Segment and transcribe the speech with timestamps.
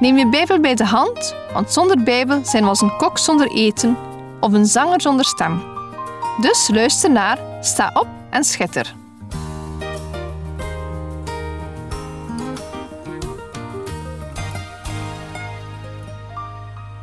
[0.00, 3.50] Neem je Bijbel bij de hand, want zonder Bijbel zijn we als een kok zonder
[3.50, 3.96] eten
[4.40, 5.62] of een zanger zonder stem.
[6.40, 8.94] Dus luister naar, sta op en schitter.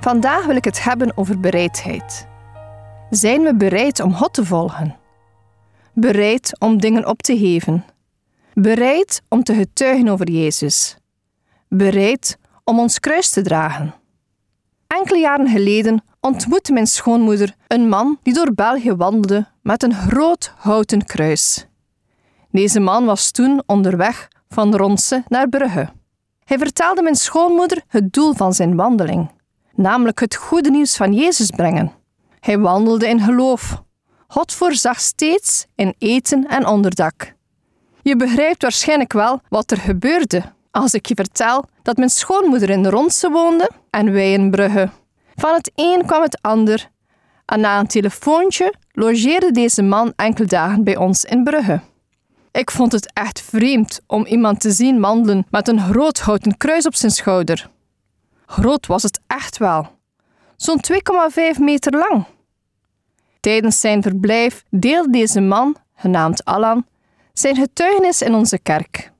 [0.00, 2.26] Vandaag wil ik het hebben over bereidheid.
[3.10, 4.96] Zijn we bereid om God te volgen?
[5.92, 7.84] Bereid om dingen op te geven?
[8.54, 10.96] Bereid om te getuigen over Jezus?
[11.68, 13.94] Bereid om ons kruis te dragen?
[14.86, 20.52] Enkele jaren geleden ontmoette mijn schoonmoeder een man die door België wandelde met een groot
[20.56, 21.66] houten kruis.
[22.50, 25.88] Deze man was toen onderweg van Ronse naar Brugge.
[26.44, 29.30] Hij vertelde mijn schoonmoeder het doel van zijn wandeling
[29.78, 31.92] namelijk het goede nieuws van Jezus brengen.
[32.40, 33.82] Hij wandelde in geloof.
[34.28, 37.34] God voorzag steeds in eten en onderdak.
[38.02, 42.86] Je begrijpt waarschijnlijk wel wat er gebeurde als ik je vertel dat mijn schoonmoeder in
[42.86, 44.90] Ronse woonde en wij in Brugge.
[45.34, 46.90] Van het een kwam het ander
[47.44, 51.80] en na een telefoontje logeerde deze man enkele dagen bij ons in Brugge.
[52.52, 56.86] Ik vond het echt vreemd om iemand te zien wandelen met een groot houten kruis
[56.86, 57.70] op zijn schouder.
[58.46, 59.88] Groot was het echt wel.
[60.56, 60.80] Zo'n
[61.54, 62.24] 2,5 meter lang.
[63.40, 66.86] Tijdens zijn verblijf deelde deze man, genaamd Alan,
[67.32, 69.12] zijn getuigenis in onze kerk.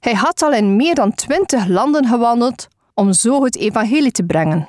[0.00, 4.68] Hij had al in meer dan twintig landen gewandeld om zo het evangelie te brengen.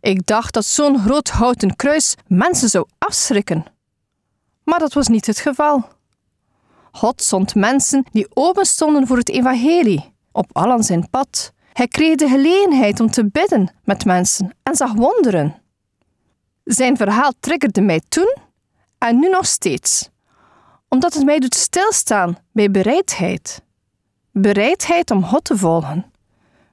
[0.00, 3.64] Ik dacht dat zo'n groot houten kruis mensen zou afschrikken.
[4.64, 5.88] Maar dat was niet het geval.
[6.92, 12.16] God zond mensen die open stonden voor het evangelie op Alan zijn pad hij kreeg
[12.16, 15.62] de gelegenheid om te bidden met mensen en zag wonderen.
[16.64, 18.36] Zijn verhaal triggerde mij toen
[18.98, 20.08] en nu nog steeds,
[20.88, 23.62] omdat het mij doet stilstaan bij bereidheid.
[24.38, 26.12] Bereidheid om God te volgen.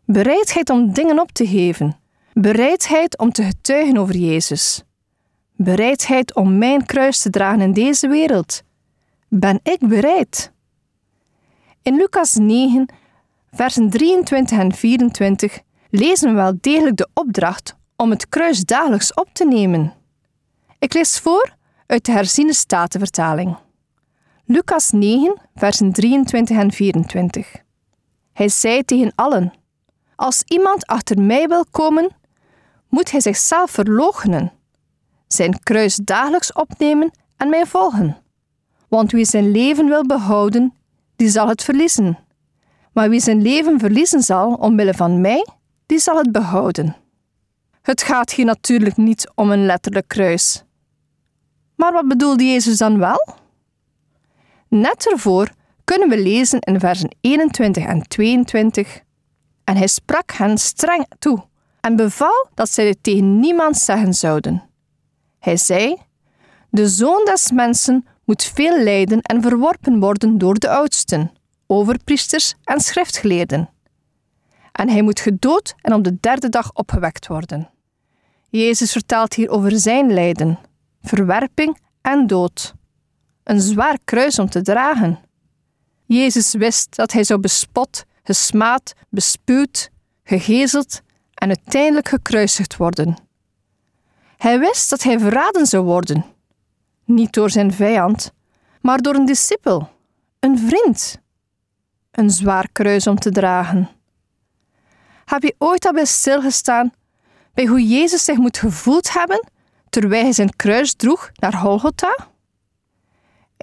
[0.06, 2.00] Bereidheid om dingen op te geven.
[2.34, 4.84] Bereidheid om te getuigen over Jezus.
[5.56, 8.64] Bereidheid om mijn kruis te dragen in deze wereld.
[9.28, 10.52] Ben ik bereid?
[11.82, 12.86] In Lucas 9
[13.52, 15.60] versen 23 en 24
[15.90, 19.94] lezen we wel degelijk de opdracht om het kruis dagelijks op te nemen.
[20.80, 23.58] Ik lees voor uit de herziene statenvertaling.
[24.46, 27.64] Lucas 9, versen 23 en 24.
[28.34, 29.54] Hij zei tegen allen:
[30.16, 32.10] Als iemand achter mij wil komen,
[32.90, 34.52] moet hij zichzelf verloochenen,
[35.28, 38.18] zijn kruis dagelijks opnemen en mij volgen.
[38.88, 40.74] Want wie zijn leven wil behouden,
[41.16, 42.18] die zal het verliezen.
[42.94, 45.48] Maar wie zijn leven verliezen zal omwille van mij,
[45.86, 46.96] die zal het behouden.
[47.82, 50.64] Het gaat hier natuurlijk niet om een letterlijk kruis.
[51.76, 53.42] Maar wat bedoelde Jezus dan wel?
[54.74, 55.50] Net ervoor
[55.84, 59.02] kunnen we lezen in versen 21 en 22.
[59.64, 61.44] En hij sprak hen streng toe
[61.82, 64.64] en beval dat zij dit tegen niemand zeggen zouden.
[65.40, 65.98] Hij zei:
[66.70, 71.32] De zoon des mensen moet veel lijden en verworpen worden door de oudsten
[71.68, 73.70] overpriesters en schriftgeleerden.
[74.72, 77.70] En hij moet gedood en op de derde dag opgewekt worden.
[78.50, 80.60] Jezus vertelt hier over zijn lijden,
[81.02, 82.74] verwerping en dood.
[83.44, 85.20] Een zwaar kruis om te dragen.
[86.06, 89.90] Jezus wist dat hij zou bespot, gesmaad, bespuwd,
[90.24, 91.02] gegezeld
[91.34, 93.18] en uiteindelijk gekruisigd worden.
[94.38, 96.26] Hij wist dat hij verraden zou worden,
[97.06, 98.32] niet door zijn vijand,
[98.82, 99.90] maar door een discipel,
[100.40, 101.22] een vriend
[102.14, 103.90] een zwaar kruis om te dragen.
[105.26, 106.94] Heb je ooit al bij stilgestaan
[107.54, 109.48] bij hoe Jezus zich moet gevoeld hebben
[109.90, 112.32] terwijl hij zijn kruis droeg naar Golgotha?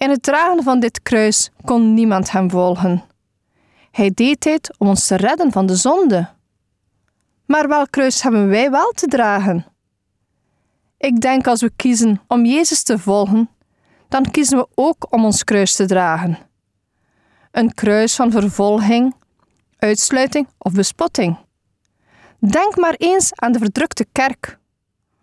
[0.01, 3.03] In het dragen van dit kruis kon niemand hem volgen.
[3.91, 6.29] Hij deed dit om ons te redden van de zonde.
[7.47, 9.67] Maar welk kruis hebben wij wel te dragen?
[10.99, 13.51] Ik denk als we kiezen om Jezus te volgen,
[14.09, 16.39] dan kiezen we ook om ons kruis te dragen
[17.51, 19.15] een kruis van vervolging,
[19.79, 21.37] uitsluiting of bespotting.
[22.39, 24.59] Denk maar eens aan de verdrukte kerk.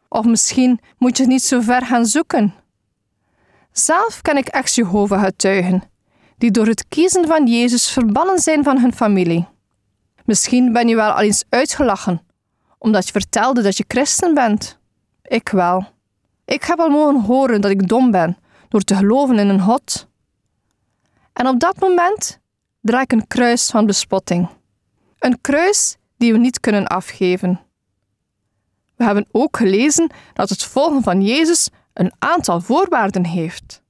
[0.09, 2.53] Of misschien moet je niet zo ver gaan zoeken.
[3.79, 5.83] Zelf ken ik ex-Jehovah-getuigen,
[6.37, 9.47] die door het kiezen van Jezus verbannen zijn van hun familie.
[10.25, 12.21] Misschien ben je wel al eens uitgelachen,
[12.77, 14.79] omdat je vertelde dat je christen bent.
[15.21, 15.85] Ik wel.
[16.45, 18.37] Ik heb al mogen horen dat ik dom ben
[18.69, 20.07] door te geloven in een God.
[21.33, 22.39] En op dat moment
[22.81, 24.49] draai ik een kruis van bespotting.
[25.19, 27.59] Een kruis die we niet kunnen afgeven.
[28.95, 31.69] We hebben ook gelezen dat het volgen van Jezus
[31.99, 33.81] een aantal voorwaarden heeft.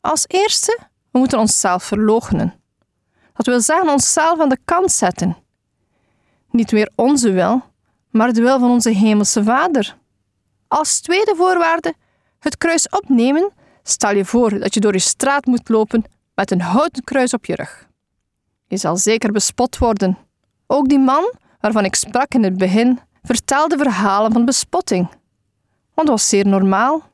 [0.00, 0.78] Als eerste,
[1.10, 2.54] we moeten onszelf verloochenen.
[3.32, 5.36] Dat wil zeggen onszelf aan de kant zetten.
[6.50, 7.62] Niet meer onze wil,
[8.10, 9.96] maar de wil van onze Hemelse Vader.
[10.68, 11.94] Als tweede voorwaarde,
[12.38, 13.52] het kruis opnemen.
[13.82, 16.04] Stel je voor dat je door je straat moet lopen
[16.34, 17.88] met een houten kruis op je rug.
[18.66, 20.18] Je zal zeker bespot worden.
[20.66, 25.08] Ook die man waarvan ik sprak in het begin vertelde verhalen van bespotting.
[25.94, 27.09] Want dat was zeer normaal.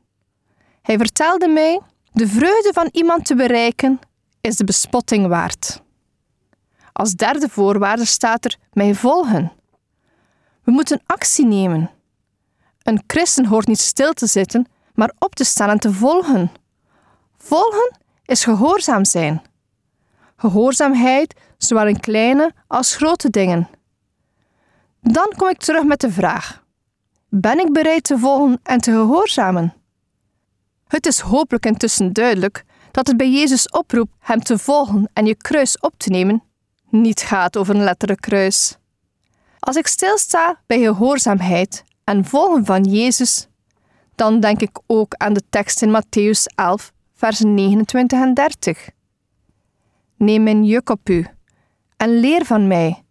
[0.87, 1.81] Hij vertelde mij:
[2.11, 3.99] de vreugde van iemand te bereiken
[4.41, 5.81] is de bespotting waard.
[6.93, 9.51] Als derde voorwaarde staat er mij volgen.
[10.63, 11.91] We moeten actie nemen.
[12.83, 16.51] Een christen hoort niet stil te zitten, maar op te staan en te volgen.
[17.37, 19.41] Volgen is gehoorzaam zijn.
[20.35, 23.69] Gehoorzaamheid, zowel in kleine als grote dingen.
[25.01, 26.63] Dan kom ik terug met de vraag:
[27.29, 29.73] Ben ik bereid te volgen en te gehoorzamen?
[30.87, 35.35] Het is hopelijk intussen duidelijk dat het bij Jezus oproep hem te volgen en je
[35.35, 36.43] kruis op te nemen
[36.89, 38.77] niet gaat over een letterlijk kruis.
[39.59, 43.47] Als ik stilsta bij gehoorzaamheid en volgen van Jezus,
[44.15, 48.89] dan denk ik ook aan de tekst in Matthäus 11, versen 29 en 30.
[50.17, 51.27] Neem mijn juk op u
[51.97, 53.03] en leer van mij,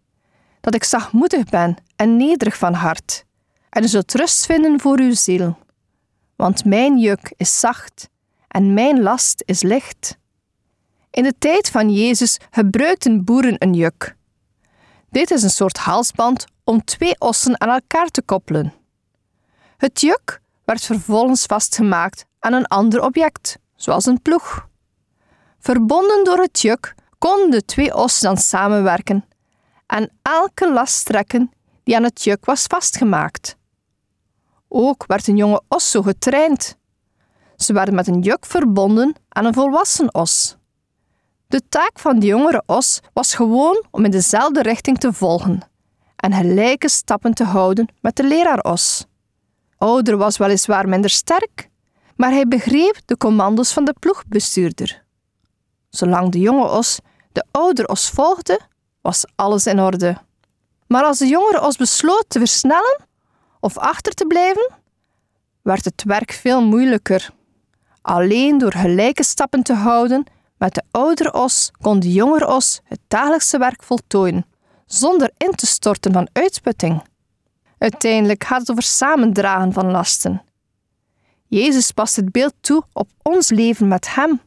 [0.61, 3.25] dat ik zachtmoedig ben en nederig van hart,
[3.69, 5.57] en u zult rust vinden voor uw ziel.
[6.37, 8.09] Want mijn juk is zacht
[8.47, 10.17] en mijn last is licht.
[11.11, 14.15] In de tijd van Jezus gebruikten boeren een juk.
[15.09, 18.73] Dit is een soort halsband om twee ossen aan elkaar te koppelen.
[19.77, 24.67] Het juk werd vervolgens vastgemaakt aan een ander object, zoals een ploeg.
[25.59, 29.25] Verbonden door het juk konden de twee ossen dan samenwerken
[29.87, 31.51] en elke last trekken
[31.83, 33.55] die aan het juk was vastgemaakt.
[34.67, 36.77] Ook werd een jonge os zo getraind.
[37.55, 40.55] Ze werden met een juk verbonden aan een volwassen os.
[41.47, 45.61] De taak van de jongere os was gewoon om in dezelfde richting te volgen
[46.15, 49.05] en gelijke stappen te houden met de leraar-os.
[49.77, 51.69] Ouder was weliswaar minder sterk,
[52.15, 55.03] maar hij begreep de commando's van de ploegbestuurder.
[55.89, 56.99] Zolang de jonge os
[57.31, 58.59] de oudere os volgde,
[59.01, 60.17] was alles in orde.
[60.87, 63.06] Maar als de jongere os besloot te versnellen
[63.59, 64.71] of achter te blijven,
[65.61, 67.29] werd het werk veel moeilijker.
[68.01, 70.23] Alleen door gelijke stappen te houden
[70.57, 74.45] met de oudere os kon de jongere os het dagelijkse werk voltooien,
[74.85, 77.03] zonder in te storten van uitputting.
[77.77, 80.41] Uiteindelijk gaat het over samendragen van lasten.
[81.47, 84.41] Jezus past het beeld toe op ons leven met Hem.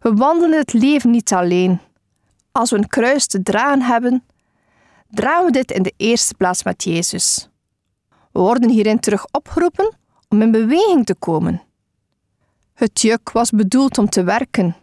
[0.00, 1.80] We wandelen het leven niet alleen.
[2.52, 4.24] Als we een kruis te dragen hebben,
[5.10, 7.48] dragen we dit in de eerste plaats met Jezus.
[8.32, 9.94] We worden hierin terug opgeroepen
[10.28, 11.62] om in beweging te komen.
[12.74, 14.76] Het juk was bedoeld om te werken,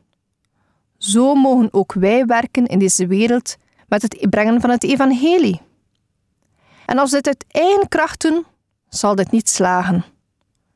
[1.00, 3.56] zo mogen ook wij werken in deze wereld
[3.88, 5.62] met het brengen van het evangelie.
[6.86, 8.46] En als dit uit eigen kracht doen,
[8.90, 10.06] zal dit niet slagen.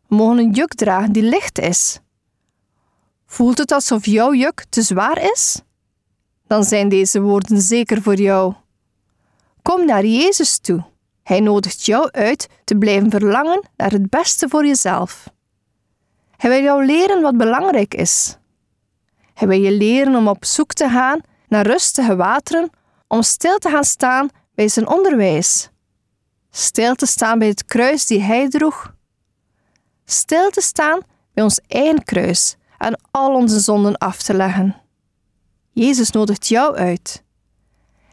[0.07, 1.99] We mogen een juk dragen die licht is.
[3.25, 5.61] Voelt het alsof jouw juk te zwaar is?
[6.47, 8.53] Dan zijn deze woorden zeker voor jou.
[9.61, 10.83] Kom naar Jezus toe.
[11.23, 15.29] Hij nodigt jou uit te blijven verlangen naar het beste voor jezelf.
[16.37, 18.37] Hij wil jou leren wat belangrijk is.
[19.33, 22.69] Hij wil je leren om op zoek te gaan naar rustige wateren,
[23.07, 25.69] om stil te gaan staan bij zijn onderwijs.
[26.49, 28.93] Stil te staan bij het kruis die hij droeg.
[30.05, 31.01] Stil te staan
[31.33, 34.81] bij ons eigen kruis en al onze zonden af te leggen.
[35.71, 37.23] Jezus nodigt jou uit.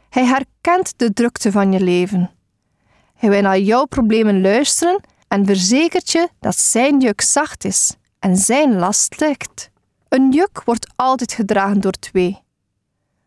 [0.09, 2.31] Hij herkent de drukte van je leven.
[3.21, 8.37] Hij wil naar jouw problemen luisteren en verzekert je dat zijn juk zacht is en
[8.37, 9.71] zijn last licht.
[10.09, 12.39] Een juk wordt altijd gedragen door twee.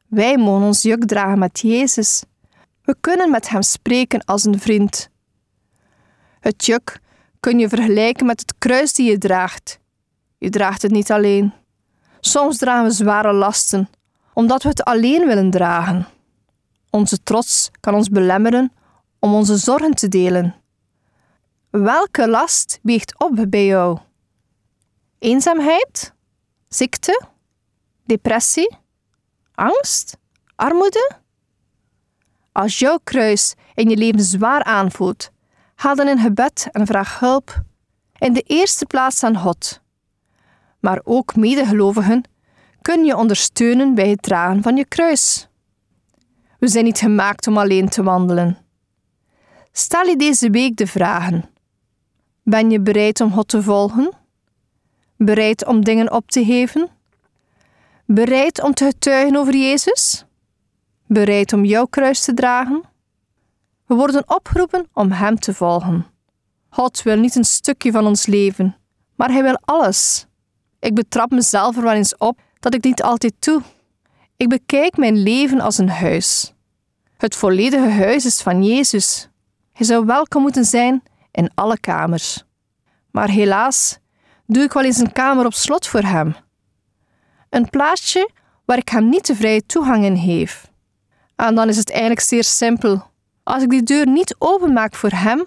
[0.08, 2.24] Wij mogen ons juk dragen met Jezus.
[2.84, 5.10] We kunnen met Hem spreken als een vriend.
[6.40, 7.00] Het juk
[7.40, 9.80] kun je vergelijken met het kruis die je draagt.
[10.38, 11.54] Je draagt het niet alleen.
[12.20, 13.90] Soms dragen we zware lasten,
[14.34, 16.08] omdat we het alleen willen dragen.
[16.90, 18.72] Onze trots kan ons belemmeren
[19.24, 20.56] om onze zorgen te delen.
[21.70, 23.98] Welke last weegt op bij jou?
[25.20, 26.14] Eenzaamheid?
[26.68, 27.22] ziekte,
[28.06, 28.76] depressie,
[29.56, 30.18] angst,
[30.56, 31.12] armoede.
[32.52, 35.32] Als jouw kruis in je leven zwaar aanvoelt,
[35.76, 37.62] ga dan in gebed en vraag hulp.
[38.18, 39.82] In de eerste plaats aan God.
[40.80, 42.24] Maar ook medegelovigen
[42.82, 45.48] kun je ondersteunen bij het dragen van je kruis.
[46.60, 48.63] We zijn niet gemaakt om alleen te wandelen.
[49.76, 51.50] Stel je deze week de vragen:
[52.44, 54.12] Ben je bereid om God te volgen?
[55.18, 56.90] Bereid om dingen op te geven?
[58.06, 60.26] Bereid om te getuigen over Jezus?
[61.08, 62.84] Bereid om jouw kruis te dragen?
[63.86, 66.06] We worden opgeroepen om Hem te volgen.
[66.70, 68.78] God wil niet een stukje van ons leven,
[69.16, 70.26] maar Hij wil alles.
[70.80, 73.62] Ik betrap mezelf er wel eens op dat ik niet altijd doe.
[74.38, 76.54] Ik bekijk mijn leven als een huis.
[77.18, 79.28] Het volledige huis is van Jezus.
[79.74, 82.44] Hij zou welkom moeten zijn in alle kamers.
[83.12, 84.00] Maar helaas
[84.46, 86.36] doe ik wel eens een kamer op slot voor Hem.
[87.50, 88.30] Een plaatsje
[88.66, 90.72] waar ik Hem niet de vrije toegang in geef.
[91.36, 93.04] En dan is het eigenlijk zeer simpel.
[93.44, 95.44] Als ik die deur niet openmaak voor Hem,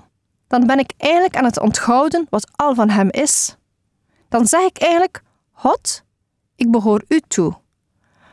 [0.46, 3.56] dan ben ik eigenlijk aan het onthouden wat al van Hem is.
[4.28, 6.02] Dan zeg ik eigenlijk: God,
[6.56, 7.58] ik behoor U toe.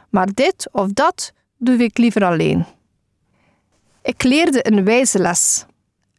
[0.09, 2.65] Maar dit of dat doe ik liever alleen.
[4.01, 5.65] Ik leerde een wijze les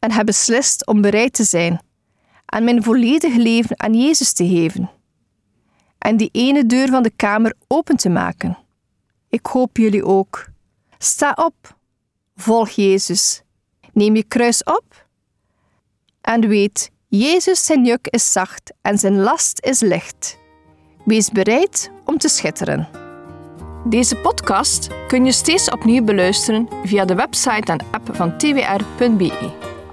[0.05, 1.81] en heb beslist om bereid te zijn
[2.47, 4.91] en mijn volledige leven aan Jezus te geven.
[5.99, 8.59] En die ene deur van de kamer open te maken.
[9.29, 10.47] Ik hoop jullie ook.
[10.99, 11.77] Sta op,
[12.37, 13.43] volg Jezus,
[13.93, 15.07] neem je kruis op
[16.21, 20.39] en weet, Jezus zijn juk is zacht en zijn last is licht.
[21.05, 22.89] Wees bereid om te schitteren.
[23.85, 29.73] Deze podcast kun je steeds opnieuw beluisteren via de website en app van twr.be.